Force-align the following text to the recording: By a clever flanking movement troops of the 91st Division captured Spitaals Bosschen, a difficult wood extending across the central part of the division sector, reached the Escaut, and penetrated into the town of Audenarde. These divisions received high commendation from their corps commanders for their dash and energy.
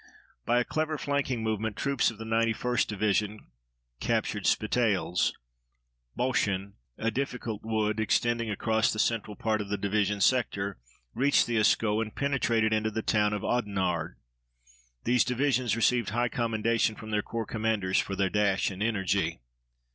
By 0.47 0.59
a 0.59 0.63
clever 0.65 0.97
flanking 0.97 1.43
movement 1.43 1.75
troops 1.77 2.09
of 2.09 2.17
the 2.17 2.25
91st 2.25 2.87
Division 2.87 3.51
captured 3.99 4.47
Spitaals 4.47 5.31
Bosschen, 6.17 6.73
a 6.97 7.11
difficult 7.11 7.61
wood 7.63 7.99
extending 7.99 8.49
across 8.49 8.91
the 8.91 8.97
central 8.97 9.35
part 9.35 9.61
of 9.61 9.69
the 9.69 9.77
division 9.77 10.19
sector, 10.19 10.79
reached 11.13 11.45
the 11.45 11.57
Escaut, 11.57 12.01
and 12.07 12.15
penetrated 12.15 12.73
into 12.73 12.89
the 12.89 13.03
town 13.03 13.31
of 13.31 13.43
Audenarde. 13.43 14.15
These 15.03 15.23
divisions 15.23 15.75
received 15.75 16.09
high 16.09 16.29
commendation 16.29 16.95
from 16.95 17.11
their 17.11 17.21
corps 17.21 17.45
commanders 17.45 17.99
for 17.99 18.15
their 18.15 18.31
dash 18.31 18.71
and 18.71 18.81
energy. 18.81 19.39